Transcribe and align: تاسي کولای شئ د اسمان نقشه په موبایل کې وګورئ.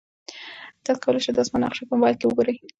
تاسي 0.85 0.99
کولای 1.03 1.21
شئ 1.25 1.31
د 1.33 1.37
اسمان 1.43 1.61
نقشه 1.63 1.83
په 1.87 1.93
موبایل 1.97 2.15
کې 2.17 2.25
وګورئ. 2.27 2.55